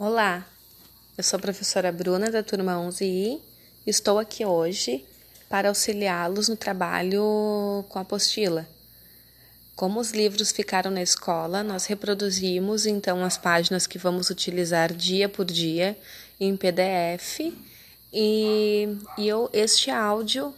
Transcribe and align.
Olá, 0.00 0.46
eu 1.16 1.24
sou 1.24 1.38
a 1.38 1.40
professora 1.40 1.90
Bruna 1.90 2.30
da 2.30 2.40
turma 2.40 2.74
11i 2.74 3.40
e 3.84 3.90
estou 3.90 4.16
aqui 4.16 4.44
hoje 4.44 5.04
para 5.48 5.70
auxiliá-los 5.70 6.48
no 6.48 6.56
trabalho 6.56 7.84
com 7.88 7.98
a 7.98 8.02
apostila. 8.02 8.64
Como 9.74 9.98
os 9.98 10.12
livros 10.12 10.52
ficaram 10.52 10.88
na 10.88 11.02
escola, 11.02 11.64
nós 11.64 11.86
reproduzimos 11.86 12.86
então 12.86 13.24
as 13.24 13.36
páginas 13.36 13.88
que 13.88 13.98
vamos 13.98 14.30
utilizar 14.30 14.94
dia 14.94 15.28
por 15.28 15.44
dia 15.44 15.98
em 16.38 16.56
PDF 16.56 17.52
e, 18.12 18.96
e 19.18 19.26
eu, 19.26 19.50
este 19.52 19.90
áudio 19.90 20.54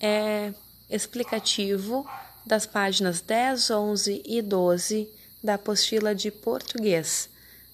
é 0.00 0.52
explicativo 0.90 2.04
das 2.44 2.66
páginas 2.66 3.20
10, 3.20 3.70
11 3.70 4.22
e 4.26 4.42
12 4.42 5.08
da 5.40 5.54
apostila 5.54 6.12
de 6.12 6.32
português, 6.32 7.29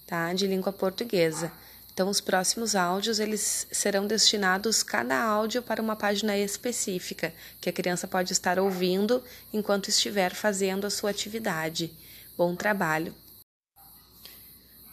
tá? 0.06 0.32
De 0.32 0.46
língua 0.46 0.72
portuguesa. 0.72 1.50
Então, 1.92 2.10
os 2.10 2.20
próximos 2.20 2.76
áudios 2.76 3.18
eles 3.18 3.66
serão 3.72 4.06
destinados 4.06 4.82
cada 4.82 5.18
áudio 5.18 5.62
para 5.62 5.80
uma 5.80 5.96
página 5.96 6.36
específica 6.36 7.32
que 7.58 7.70
a 7.70 7.72
criança 7.72 8.06
pode 8.06 8.34
estar 8.34 8.58
ouvindo 8.58 9.22
enquanto 9.50 9.88
estiver 9.88 10.34
fazendo 10.34 10.86
a 10.86 10.90
sua 10.90 11.08
atividade. 11.08 11.90
Bom 12.36 12.54
trabalho! 12.54 13.14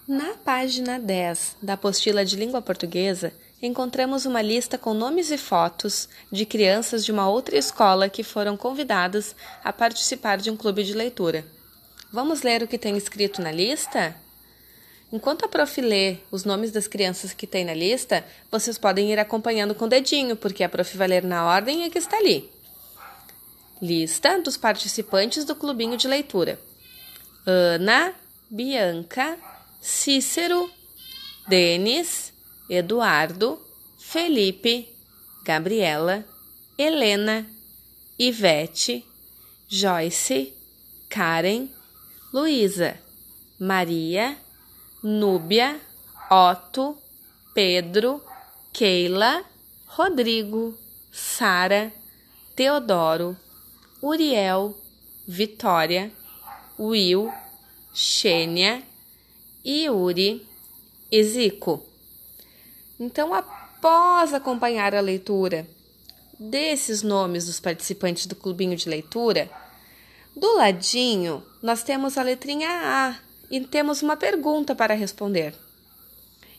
Na 0.08 0.34
página 0.36 0.98
10 0.98 1.58
da 1.62 1.74
apostila 1.74 2.24
de 2.24 2.38
língua 2.38 2.62
portuguesa, 2.62 3.34
encontramos 3.62 4.26
uma 4.26 4.42
lista 4.42 4.78
com 4.78 4.94
nomes 4.94 5.30
e 5.30 5.38
fotos 5.38 6.08
de 6.32 6.46
crianças 6.46 7.04
de 7.04 7.12
uma 7.12 7.28
outra 7.30 7.58
escola 7.58 8.10
que 8.10 8.24
foram 8.24 8.56
convidadas 8.56 9.36
a 9.62 9.74
participar 9.74 10.38
de 10.38 10.50
um 10.50 10.56
clube 10.56 10.86
de 10.86 10.94
leitura. 10.94 11.46
Vamos 12.12 12.44
ler 12.44 12.64
o 12.64 12.68
que 12.68 12.78
tem 12.78 12.96
escrito 12.96 13.42
na 13.42 13.52
lista? 13.52 14.16
Enquanto 15.14 15.46
a 15.46 15.48
prof 15.48 15.80
lê 15.80 16.18
os 16.32 16.44
nomes 16.44 16.72
das 16.72 16.88
crianças 16.88 17.34
que 17.34 17.46
tem 17.46 17.64
na 17.64 17.76
lista, 17.76 18.26
vocês 18.50 18.80
podem 18.80 19.12
ir 19.12 19.20
acompanhando 19.20 19.76
com 19.76 19.86
o 19.86 19.88
dedinho, 19.88 20.36
porque 20.36 20.64
a 20.64 20.70
prof 20.70 20.98
vai 20.98 21.08
ler 21.08 21.24
na 21.24 21.46
ordem 21.46 21.88
que 21.92 22.00
está 22.00 22.18
ali. 22.18 22.50
Lista 23.80 24.42
dos 24.42 24.58
participantes 24.58 25.46
do 25.46 25.56
clubinho 25.56 25.98
de 25.98 26.08
leitura: 26.08 26.60
Ana, 27.46 28.16
Bianca, 28.50 29.38
Cícero, 29.80 30.68
Denis, 31.48 32.34
Eduardo, 32.68 33.62
Felipe, 34.00 34.90
Gabriela, 35.44 36.26
Helena, 36.76 37.46
Ivete, 38.18 39.06
Joyce, 39.68 40.56
Karen, 41.08 41.70
Luísa, 42.34 42.98
Maria, 43.60 44.36
Núbia, 45.04 45.82
Otto, 46.32 46.98
Pedro, 47.54 48.24
Keila, 48.72 49.44
Rodrigo, 49.86 50.78
Sara, 51.12 51.92
Teodoro, 52.56 53.36
Uriel, 54.02 54.74
Vitória, 55.28 56.10
Will, 56.80 57.30
Xênia, 57.94 58.82
Yuri 59.66 60.48
e 61.12 61.24
Zico. 61.26 61.86
Então, 62.98 63.34
após 63.34 64.34
acompanhar 64.34 64.96
a 64.96 65.02
leitura 65.02 65.68
desses 66.40 67.02
nomes 67.02 67.48
dos 67.48 67.60
participantes 67.60 68.26
do 68.26 68.38
clubinho 68.38 68.78
de 68.78 68.88
leitura, 68.88 69.52
do 70.34 70.56
ladinho 70.56 71.44
nós 71.62 71.84
temos 71.84 72.18
a 72.18 72.24
letrinha 72.24 72.70
A 72.70 73.33
e 73.50 73.60
temos 73.62 74.02
uma 74.02 74.18
pergunta 74.18 74.76
para 74.76 74.94
responder. 74.94 75.54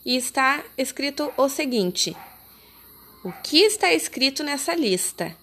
E 0.04 0.16
está 0.16 0.62
escrito 0.77 1.32
o 1.36 1.48
seguinte: 1.48 2.16
O 3.24 3.32
que 3.42 3.58
está 3.58 3.92
escrito 3.92 4.42
nessa 4.42 4.74
lista? 4.74 5.34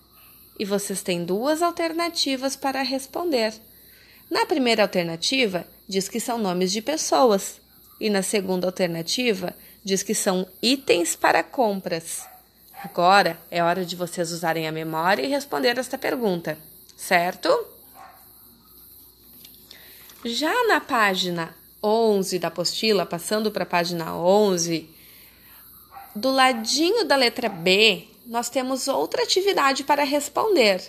E 0.60 0.66
vocês 0.66 1.02
têm 1.02 1.26
duas 1.26 1.62
alternativas 1.62 2.56
para 2.56 2.84
responder. 2.84 3.54
Na 4.30 4.46
primeira 4.46 4.84
alternativa, 4.84 5.66
diz 5.88 6.08
que 6.08 6.20
são 6.20 6.38
nomes 6.38 6.72
de 6.72 6.82
pessoas, 6.82 7.60
e 8.00 8.10
na 8.10 8.22
segunda 8.22 8.68
alternativa, 8.68 9.56
diz 9.84 10.04
que 10.04 10.14
são 10.14 10.48
itens 10.62 11.16
para 11.16 11.44
compras. 11.44 12.26
Agora 12.84 13.38
é 13.52 13.62
hora 13.62 13.86
de 13.86 13.96
vocês 13.96 14.32
usarem 14.32 14.68
a 14.68 14.72
memória 14.72 15.22
e 15.22 15.28
responder 15.28 15.78
esta 15.78 15.98
pergunta, 15.98 16.58
certo? 16.96 17.50
Já 20.24 20.68
na 20.68 20.80
página 20.80 21.56
11 21.82 22.38
da 22.38 22.50
apostila, 22.50 23.08
passando 23.08 23.50
para 23.52 23.64
a 23.64 23.68
página 23.68 24.16
11, 24.16 24.88
do 26.16 26.30
ladinho 26.30 27.04
da 27.06 27.16
letra 27.16 27.50
B, 27.50 28.08
nós 28.28 28.48
temos 28.48 28.88
outra 28.88 29.24
atividade 29.24 29.84
para 29.84 30.04
responder. 30.04 30.82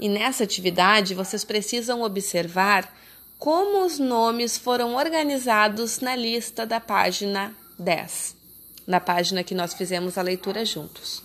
E 0.00 0.08
nessa 0.08 0.44
atividade 0.44 1.14
vocês 1.14 1.44
precisam 1.44 2.00
observar 2.00 2.90
como 3.38 3.84
os 3.84 3.98
nomes 3.98 4.56
foram 4.56 4.94
organizados 4.94 6.00
na 6.00 6.16
lista 6.16 6.64
da 6.64 6.80
página 6.80 7.54
10, 7.78 8.34
na 8.86 8.98
página 8.98 9.44
que 9.44 9.54
nós 9.54 9.74
fizemos 9.74 10.16
a 10.16 10.22
leitura 10.22 10.64
juntos. 10.64 11.22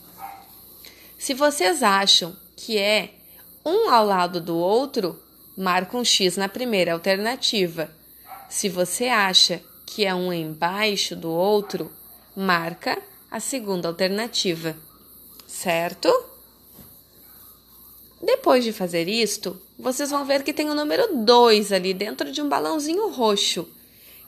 Se 1.18 1.34
vocês 1.34 1.84
acham 1.84 2.36
que 2.58 2.78
é 2.78 3.14
um 3.66 3.90
ao 3.90 4.06
lado 4.06 4.42
do 4.42 4.58
outro, 4.58 5.18
marca 5.59 5.97
um 5.97 6.06
X 6.06 6.38
na 6.38 6.47
primeira 6.47 6.94
alternativa. 6.94 7.92
Se 8.47 8.70
você 8.70 9.09
acha 9.09 9.62
que 9.86 10.06
é 10.06 10.16
um 10.16 10.31
embaixo 10.31 11.18
do 11.18 11.30
outro, 11.30 11.92
marca 12.34 12.97
a 13.30 13.42
segunda 13.42 13.90
alternativa, 13.90 14.78
certo? 15.46 16.08
Depois 18.22 18.64
de 18.64 18.72
fazer 18.72 19.09
isto, 19.09 19.62
vocês 19.78 20.09
vão 20.09 20.24
ver 20.24 20.44
que 20.44 20.53
tem 20.53 20.70
o 20.70 20.74
número 20.74 21.18
2 21.25 21.74
ali 21.74 21.94
dentro 21.94 22.31
de 22.31 22.41
um 22.41 22.47
balãozinho 22.47 23.09
roxo. 23.09 23.68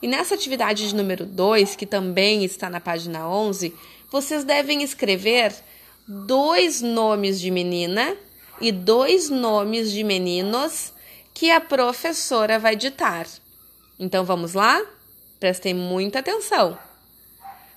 E 0.02 0.06
nessa 0.06 0.34
atividade 0.34 0.86
de 0.86 0.94
número 0.94 1.24
2, 1.24 1.76
que 1.76 1.86
também 1.86 2.44
está 2.44 2.68
na 2.68 2.80
página 2.80 3.26
11, 3.26 3.74
vocês 4.10 4.44
devem 4.44 4.82
escrever 4.82 5.54
dois 6.06 6.82
nomes 6.82 7.40
de 7.40 7.50
menina 7.50 8.14
e 8.60 8.70
dois 8.70 9.30
nomes 9.30 9.90
de 9.90 10.04
meninos 10.04 10.91
que 11.34 11.50
a 11.50 11.60
professora 11.60 12.58
vai 12.58 12.76
ditar. 12.76 13.26
Então 13.98 14.24
vamos 14.24 14.54
lá? 14.54 14.80
Prestem 15.38 15.74
muita 15.74 16.20
atenção. 16.20 16.78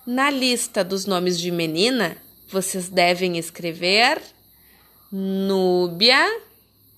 Na 0.06 0.30
lista 0.30 0.84
dos 0.84 1.06
nomes 1.06 1.40
de 1.40 1.50
menina, 1.52 2.18
vocês 2.48 2.90
devem 2.90 3.38
escrever 3.38 4.22
Núbia 5.12 6.42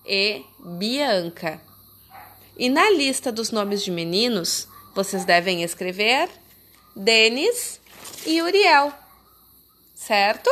e 0.05 0.43
Bianca. 0.59 1.61
E 2.57 2.69
na 2.69 2.89
lista 2.89 3.31
dos 3.31 3.51
nomes 3.51 3.83
de 3.83 3.91
meninos, 3.91 4.67
vocês 4.95 5.23
devem 5.23 5.63
escrever 5.63 6.27
Denis 6.95 7.79
e 8.25 8.41
Uriel, 8.41 8.91
certo? 9.93 10.49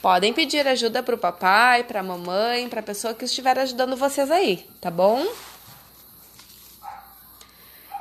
Podem 0.00 0.32
pedir 0.32 0.66
ajuda 0.66 1.02
para 1.02 1.14
o 1.14 1.18
papai, 1.18 1.82
para 1.82 2.00
a 2.00 2.04
mamãe, 2.04 2.68
para 2.68 2.80
a 2.80 2.84
pessoa 2.84 3.14
que 3.14 3.24
estiver 3.24 3.58
ajudando 3.58 3.96
vocês 3.96 4.30
aí, 4.30 4.68
tá 4.80 4.90
bom? 4.90 5.26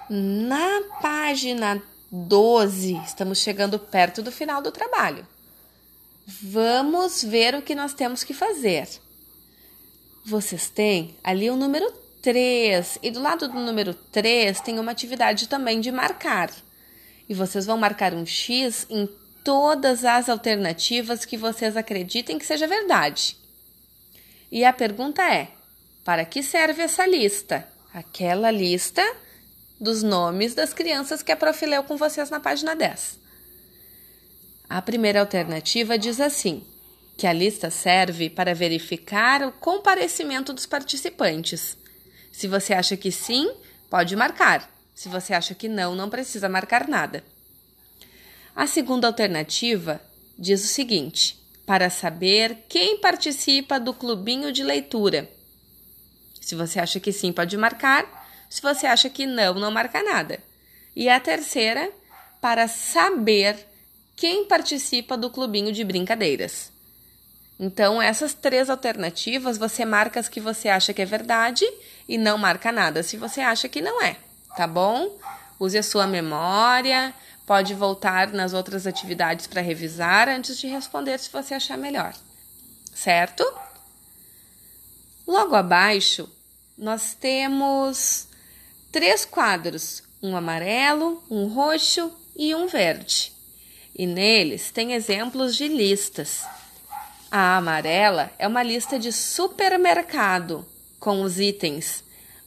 Na 0.10 0.82
página 1.02 1.82
12, 2.12 3.02
estamos 3.04 3.40
chegando 3.40 3.80
perto 3.80 4.22
do 4.22 4.32
final 4.32 4.62
do 4.62 4.72
trabalho. 4.72 5.28
Vamos 6.26 7.24
ver 7.24 7.56
o 7.56 7.62
que 7.62 7.74
nós 7.74 7.94
temos 7.94 8.24
que 8.24 8.34
fazer. 8.34 8.88
Vocês 10.24 10.70
têm 10.70 11.16
ali 11.24 11.50
o 11.50 11.56
número 11.56 11.92
3 12.22 13.00
e 13.02 13.10
do 13.10 13.22
lado 13.22 13.48
do 13.48 13.60
número 13.60 13.94
3 13.94 14.62
tem 14.62 14.80
uma 14.80 14.92
atividade 14.92 15.48
também 15.48 15.82
de 15.82 15.92
marcar. 15.92 16.52
E 17.28 17.34
vocês 17.34 17.66
vão 17.66 17.78
marcar 17.78 18.14
um 18.14 18.26
X 18.26 18.86
em 18.90 19.10
todas 19.48 20.04
as 20.04 20.28
alternativas 20.28 21.24
que 21.24 21.38
vocês 21.38 21.78
acreditem 21.78 22.38
que 22.38 22.46
seja 22.46 22.68
verdade. 22.68 23.38
E 24.52 24.66
a 24.66 24.74
pergunta 24.74 25.24
é: 25.24 25.48
para 26.04 26.26
que 26.26 26.44
serve 26.44 26.82
essa 26.82 27.08
lista? 27.08 27.66
Aquela 27.94 28.52
lista 28.52 29.02
dos 29.80 30.04
nomes 30.04 30.54
das 30.54 30.74
crianças 30.74 31.24
que 31.24 31.32
a 31.32 31.36
prof 31.38 31.66
leu 31.66 31.82
com 31.86 31.96
vocês 31.96 32.30
na 32.30 32.42
página 32.42 32.76
10. 32.76 33.18
A 34.70 34.82
primeira 34.82 35.22
alternativa 35.22 35.98
diz 35.98 36.20
assim: 36.20 36.62
que 37.16 37.26
a 37.26 37.32
lista 37.32 37.70
serve 37.70 38.30
para 38.30 38.54
verificar 38.54 39.44
o 39.44 39.54
comparecimento 39.54 40.52
dos 40.52 40.66
participantes. 40.66 41.78
Se 42.34 42.50
você 42.50 42.74
acha 42.74 42.98
que 42.98 43.14
sim, 43.14 43.50
pode 43.90 44.14
marcar. 44.14 44.70
Se 44.94 45.08
você 45.08 45.34
acha 45.34 45.56
que 45.56 45.70
não, 45.70 45.96
não 45.96 46.10
precisa 46.10 46.50
marcar 46.50 46.86
nada. 46.86 47.24
A 48.58 48.66
segunda 48.66 49.06
alternativa 49.06 50.02
diz 50.36 50.64
o 50.64 50.68
seguinte: 50.68 51.40
para 51.64 51.92
saber 51.92 52.66
quem 52.68 52.98
participa 52.98 53.80
do 53.80 53.94
clubinho 53.94 54.52
de 54.52 54.64
leitura. 54.64 55.30
Se 56.42 56.56
você 56.56 56.80
acha 56.80 57.00
que 57.00 57.12
sim, 57.12 57.32
pode 57.32 57.56
marcar. 57.56 58.26
Se 58.50 58.60
você 58.60 58.88
acha 58.88 59.12
que 59.12 59.28
não, 59.28 59.54
não 59.54 59.70
marca 59.70 60.02
nada. 60.02 60.40
E 60.96 61.08
a 61.08 61.20
terceira 61.20 61.92
para 62.42 62.68
saber 62.68 63.64
quem 64.16 64.46
participa 64.46 65.16
do 65.16 65.30
clubinho 65.30 65.72
de 65.72 65.84
brincadeiras. 65.84 66.72
Então, 67.60 68.02
essas 68.02 68.34
três 68.34 68.72
alternativas, 68.72 69.60
você 69.60 69.86
marca 69.86 70.20
as 70.20 70.28
que 70.28 70.40
você 70.40 70.68
acha 70.68 70.96
que 70.96 71.02
é 71.04 71.06
verdade 71.06 71.64
e 72.10 72.18
não 72.18 72.40
marca 72.40 72.72
nada 72.72 73.04
se 73.04 73.18
você 73.18 73.42
acha 73.42 73.70
que 73.70 73.82
não 73.82 74.02
é, 74.02 74.16
tá 74.56 74.66
bom? 74.66 75.16
Use 75.60 75.78
a 75.78 75.84
sua 75.84 76.08
memória, 76.08 77.14
pode 77.48 77.74
voltar 77.74 78.34
nas 78.34 78.54
outras 78.54 78.86
atividades 78.86 79.48
para 79.48 79.62
revisar 79.62 80.28
antes 80.28 80.60
de 80.60 80.68
responder 80.68 81.18
se 81.18 81.32
você 81.32 81.54
achar 81.54 81.78
melhor, 81.78 82.14
certo? 82.94 83.44
Logo 85.26 85.56
abaixo, 85.56 86.30
nós 86.78 87.16
temos 87.20 88.28
três 88.92 89.24
quadros: 89.26 90.04
um 90.22 90.36
amarelo, 90.36 91.24
um 91.32 91.48
roxo 91.48 92.12
e 92.36 92.54
um 92.54 92.68
verde. 92.68 93.32
E 93.96 94.06
neles 94.06 94.70
tem 94.70 94.94
exemplos 94.94 95.56
de 95.56 95.68
listas. 95.68 96.44
A 97.32 97.58
amarela 97.58 98.32
é 98.38 98.48
uma 98.48 98.62
lista 98.62 99.00
de 99.00 99.12
supermercado 99.12 100.66
com 101.00 101.22
os 101.22 101.40
itens 101.40 102.04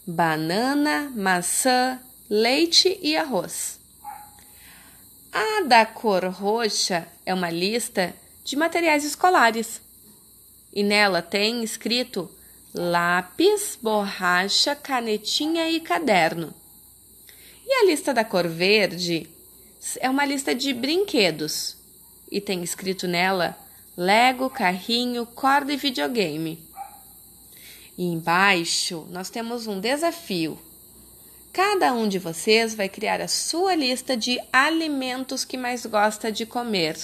banana, 0.06 1.12
maçã, 1.14 2.00
leite 2.28 2.98
e 3.02 3.16
arroz. 3.16 3.79
A 5.32 5.62
da 5.62 5.86
cor 5.86 6.24
roxa 6.24 7.06
é 7.24 7.32
uma 7.32 7.50
lista 7.50 8.12
de 8.42 8.56
materiais 8.56 9.04
escolares 9.04 9.80
e 10.72 10.82
nela 10.82 11.22
tem 11.22 11.62
escrito 11.62 12.28
lápis, 12.74 13.78
borracha, 13.80 14.74
canetinha 14.74 15.70
e 15.70 15.80
caderno. 15.80 16.52
E 17.64 17.72
a 17.74 17.84
lista 17.84 18.12
da 18.12 18.24
cor 18.24 18.48
verde 18.48 19.28
é 20.00 20.10
uma 20.10 20.24
lista 20.24 20.52
de 20.52 20.72
brinquedos 20.74 21.76
e 22.28 22.40
tem 22.40 22.64
escrito 22.64 23.06
nela 23.06 23.56
Lego, 23.96 24.50
carrinho, 24.50 25.24
corda 25.26 25.72
e 25.72 25.76
videogame. 25.76 26.58
E 27.96 28.04
embaixo 28.04 29.06
nós 29.10 29.30
temos 29.30 29.68
um 29.68 29.78
desafio. 29.78 30.58
Cada 31.52 31.92
um 31.92 32.08
de 32.08 32.18
vocês 32.18 32.74
vai 32.74 32.88
criar 32.88 33.20
a 33.20 33.26
sua 33.26 33.74
lista 33.74 34.16
de 34.16 34.40
alimentos 34.52 35.44
que 35.44 35.56
mais 35.56 35.84
gosta 35.84 36.30
de 36.30 36.46
comer, 36.46 36.96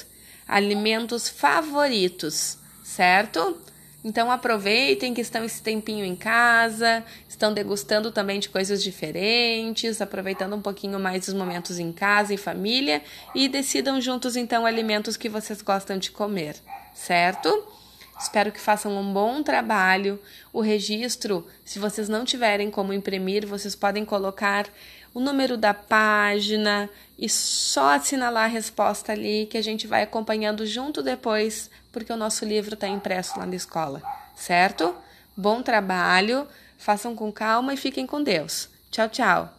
alimentos 0.47 1.29
favoritos, 1.29 2.57
certo? 2.85 3.61
Então 4.05 4.31
aproveitem 4.31 5.13
que 5.13 5.21
estão 5.21 5.45
esse 5.45 5.61
tempinho 5.61 6.05
em 6.05 6.15
casa, 6.15 7.05
estão 7.29 7.53
degustando 7.53 8.13
também 8.13 8.39
de 8.39 8.49
coisas 8.49 8.81
diferentes, 8.81 10.01
aproveitando 10.01 10.55
um 10.55 10.63
pouquinho 10.63 11.01
mais 11.01 11.27
os 11.27 11.35
momentos 11.35 11.81
em 11.81 11.91
casa 11.91 12.33
e 12.33 12.37
família 12.37 13.03
e 13.35 13.49
decidam 13.49 14.01
juntos 14.01 14.37
então 14.37 14.65
alimentos 14.65 15.17
que 15.17 15.29
vocês 15.29 15.61
gostam 15.61 15.99
de 15.99 16.13
comer, 16.13 16.55
certo? 16.95 17.67
Espero 18.19 18.51
que 18.51 18.61
façam 18.61 18.97
um 18.97 19.13
bom 19.13 19.43
trabalho. 19.43 20.19
O 20.53 20.61
registro, 20.61 21.47
se 21.65 21.79
vocês 21.79 22.09
não 22.09 22.25
tiverem 22.25 22.71
como 22.71 22.93
imprimir, 22.93 23.47
vocês 23.47 23.75
podem 23.75 24.05
colocar 24.05 24.67
o 25.13 25.21
número 25.21 25.57
da 25.57 25.73
página 25.73 26.91
e 27.19 27.29
só 27.29 27.95
assinalar 27.95 28.45
a 28.45 28.49
resposta 28.49 29.13
ali 29.13 29.47
que 29.47 29.57
a 29.57 29.63
gente 29.63 29.87
vai 29.87 30.03
acompanhando 30.03 30.67
junto 30.67 31.03
depois, 31.03 31.71
porque 31.91 32.13
o 32.13 32.17
nosso 32.17 32.45
livro 32.45 32.75
está 32.75 32.87
impresso 32.87 33.39
lá 33.39 33.47
na 33.47 33.57
escola, 33.57 34.03
certo? 34.35 34.95
Bom 35.35 35.63
trabalho, 35.63 36.47
façam 36.77 37.15
com 37.15 37.33
calma 37.33 37.73
e 37.73 37.79
fiquem 37.79 38.07
com 38.07 38.23
Deus. 38.23 38.69
Tchau, 38.91 39.09
tchau! 39.09 39.56